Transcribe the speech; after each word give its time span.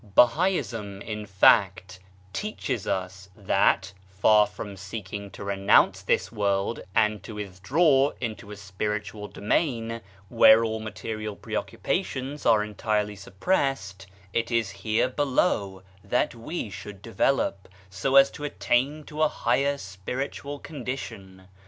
Bahaism, 0.17 0.99
in 1.03 1.27
fact, 1.27 1.99
teaches 2.33 2.87
us 2.87 3.29
that, 3.37 3.93
far 4.09 4.47
from 4.47 4.75
seeking 4.75 5.29
to 5.29 5.43
renounce 5.43 6.01
this 6.01 6.31
world 6.31 6.79
and 6.95 7.21
to 7.21 7.35
withdraw 7.35 8.09
into 8.19 8.49
a 8.49 8.57
spiritual 8.57 9.27
domain 9.27 10.01
where 10.27 10.65
all 10.65 10.79
material 10.79 11.35
preoccupations 11.35 12.47
are 12.47 12.63
entirely 12.63 13.15
suppressed, 13.15 14.07
it 14.33 14.49
is 14.49 14.71
here 14.71 15.07
below 15.07 15.83
that 16.03 16.33
we 16.33 16.71
should 16.71 17.03
develop, 17.03 17.67
so 17.91 18.15
as 18.15 18.31
to 18.31 18.43
attain 18.43 19.03
to 19.03 19.21
a 19.21 19.27
higher 19.27 19.77
spiritual 19.77 20.57
condition. 20.57 21.47